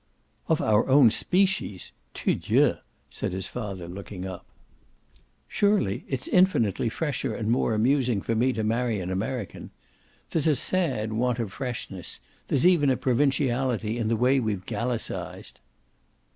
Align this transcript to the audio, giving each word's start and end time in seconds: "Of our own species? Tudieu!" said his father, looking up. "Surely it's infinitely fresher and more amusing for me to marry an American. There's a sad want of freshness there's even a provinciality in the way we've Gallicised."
"Of 0.47 0.61
our 0.61 0.87
own 0.89 1.11
species? 1.11 1.91
Tudieu!" 2.15 2.77
said 3.11 3.33
his 3.33 3.47
father, 3.47 3.87
looking 3.87 4.25
up. 4.25 4.47
"Surely 5.47 6.05
it's 6.07 6.27
infinitely 6.27 6.89
fresher 6.89 7.35
and 7.35 7.51
more 7.51 7.75
amusing 7.75 8.19
for 8.23 8.33
me 8.33 8.51
to 8.53 8.63
marry 8.63 8.99
an 8.99 9.11
American. 9.11 9.69
There's 10.31 10.47
a 10.47 10.55
sad 10.55 11.13
want 11.13 11.37
of 11.37 11.53
freshness 11.53 12.19
there's 12.47 12.65
even 12.65 12.89
a 12.89 12.97
provinciality 12.97 13.97
in 13.97 14.07
the 14.07 14.15
way 14.17 14.39
we've 14.39 14.65
Gallicised." 14.65 15.59